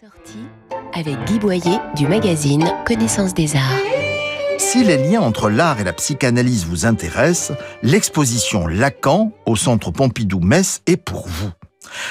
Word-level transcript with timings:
sortie 0.00 0.44
avec 0.92 1.16
Guy 1.24 1.38
Boyer 1.38 1.78
du 1.96 2.06
magazine 2.06 2.64
Connaissance 2.84 3.32
des 3.32 3.56
Arts. 3.56 3.62
Si 4.58 4.84
les 4.84 4.98
liens 4.98 5.22
entre 5.22 5.48
l'art 5.48 5.80
et 5.80 5.84
la 5.84 5.94
psychanalyse 5.94 6.66
vous 6.66 6.84
intéressent, 6.84 7.56
l'exposition 7.82 8.66
Lacan 8.66 9.32
au 9.46 9.56
Centre 9.56 9.92
Pompidou-Metz 9.92 10.82
est 10.86 10.98
pour 10.98 11.26
vous. 11.28 11.50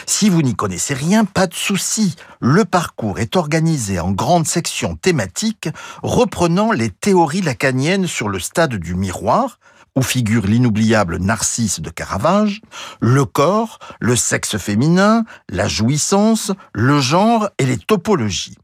Si 0.05 0.29
vous 0.29 0.41
n'y 0.41 0.55
connaissez 0.55 0.93
rien, 0.93 1.25
pas 1.25 1.47
de 1.47 1.53
souci. 1.53 2.15
Le 2.39 2.65
parcours 2.65 3.19
est 3.19 3.35
organisé 3.35 3.99
en 3.99 4.11
grandes 4.11 4.47
sections 4.47 4.95
thématiques 4.95 5.69
reprenant 6.03 6.71
les 6.71 6.89
théories 6.89 7.41
lacaniennes 7.41 8.07
sur 8.07 8.29
le 8.29 8.39
stade 8.39 8.75
du 8.75 8.95
miroir, 8.95 9.59
où 9.95 10.01
figure 10.01 10.45
l'inoubliable 10.45 11.17
Narcisse 11.17 11.79
de 11.79 11.89
Caravage, 11.89 12.61
le 12.99 13.25
corps, 13.25 13.79
le 13.99 14.15
sexe 14.15 14.57
féminin, 14.57 15.23
la 15.49 15.67
jouissance, 15.67 16.51
le 16.73 16.99
genre 16.99 17.49
et 17.59 17.65
les 17.65 17.77
topologies. 17.77 18.57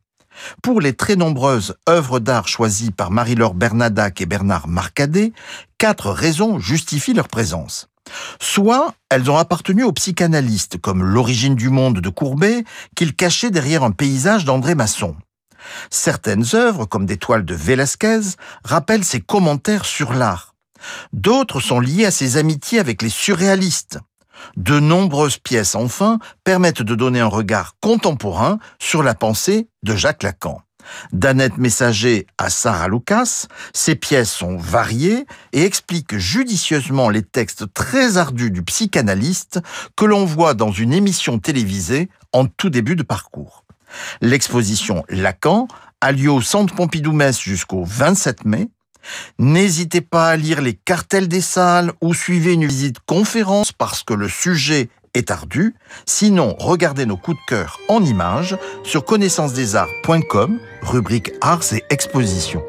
Pour 0.62 0.82
les 0.82 0.94
très 0.94 1.16
nombreuses 1.16 1.75
œuvres 1.88 2.20
d'art 2.20 2.48
choisies 2.48 2.91
par 2.91 3.12
Marie-Laure 3.12 3.53
Bernadac 3.53 4.22
et 4.22 4.25
Bernard 4.25 4.67
Marcadet, 4.67 5.34
quatre 5.78 6.09
raisons 6.09 6.59
justifient 6.59 7.14
leur 7.14 7.28
présence. 7.28 7.91
Soit 8.40 8.94
elles 9.10 9.30
ont 9.30 9.38
appartenu 9.38 9.84
aux 9.84 9.92
psychanalystes, 9.92 10.78
comme 10.78 11.04
L'origine 11.04 11.56
du 11.56 11.70
monde 11.70 12.00
de 12.00 12.10
Courbet, 12.10 12.64
qu'il 12.96 13.16
cachait 13.16 13.52
derrière 13.52 13.84
un 13.84 13.92
paysage 13.92 14.46
d'André 14.46 14.76
Masson. 14.76 15.16
Certaines 15.90 16.46
œuvres, 16.54 16.86
comme 16.86 17.06
des 17.06 17.18
toiles 17.18 17.46
de 17.46 17.56
Velázquez, 17.56 18.22
rappellent 18.64 19.06
ses 19.06 19.22
commentaires 19.22 19.86
sur 19.86 20.14
l'art. 20.14 20.56
D'autres 21.14 21.60
sont 21.60 21.80
liées 21.80 22.06
à 22.06 22.12
ses 22.12 22.38
amitiés 22.38 22.80
avec 22.80 23.02
les 23.02 23.10
surréalistes. 23.10 24.00
De 24.58 24.80
nombreuses 24.80 25.38
pièces, 25.38 25.76
enfin, 25.76 26.18
permettent 26.44 26.82
de 26.82 26.96
donner 26.96 27.20
un 27.20 27.28
regard 27.28 27.76
contemporain 27.80 28.58
sur 28.80 29.04
la 29.04 29.14
pensée 29.14 29.68
de 29.84 29.96
Jacques 29.96 30.23
Lacan. 30.23 30.62
D'Annette 31.13 31.58
Messager 31.58 32.27
à 32.38 32.49
Sarah 32.49 32.88
Lucas, 32.88 33.47
ces 33.73 33.95
pièces 33.95 34.31
sont 34.31 34.58
variées 34.58 35.25
et 35.53 35.64
expliquent 35.64 36.17
judicieusement 36.17 37.09
les 37.09 37.23
textes 37.23 37.73
très 37.73 38.17
ardus 38.17 38.52
du 38.52 38.64
psychanalyste 38.64 39.59
que 39.95 40.06
l'on 40.06 40.25
voit 40.25 40.53
dans 40.53 40.72
une 40.72 40.94
émission 40.94 41.39
télévisée 41.39 42.09
en 42.33 42.45
tout 42.45 42.69
début 42.69 42.95
de 42.95 43.03
parcours. 43.03 43.66
L'exposition 44.22 45.03
Lacan 45.09 45.67
a 46.02 46.11
lieu 46.11 46.31
au 46.31 46.41
Centre 46.41 46.73
Pompidou-Metz 46.73 47.39
jusqu'au 47.39 47.84
27 47.84 48.45
mai. 48.45 48.69
N'hésitez 49.39 50.02
pas 50.02 50.30
à 50.30 50.36
lire 50.36 50.61
les 50.61 50.73
cartels 50.73 51.28
des 51.28 51.41
salles 51.41 51.91
ou 52.02 52.13
suivez 52.13 52.53
une 52.53 52.66
visite 52.66 52.97
conférence 53.06 53.72
parce 53.72 54.03
que 54.03 54.13
le 54.13 54.30
sujet 54.30 54.89
est 55.13 55.31
ardu. 55.31 55.75
Sinon, 56.06 56.56
regardez 56.58 57.06
nos 57.06 57.17
coups 57.17 57.38
de 57.38 57.45
cœur 57.47 57.80
en 57.88 58.03
images 58.03 58.58
sur 58.84 59.03
connaissancesdesarts.com, 59.06 60.59
rubrique 60.82 61.32
Arts 61.42 61.74
et 61.74 61.84
Expositions. 61.90 62.64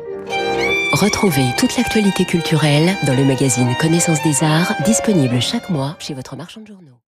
Retrouvez 0.92 1.46
toute 1.58 1.76
l'actualité 1.76 2.24
culturelle 2.24 2.96
dans 3.06 3.14
le 3.14 3.24
magazine 3.24 3.74
Connaissance 3.80 4.22
des 4.22 4.44
Arts, 4.44 4.74
disponible 4.84 5.40
chaque 5.40 5.70
mois 5.70 5.96
chez 5.98 6.14
votre 6.14 6.36
marchand 6.36 6.60
de 6.60 6.66
journaux. 6.66 7.02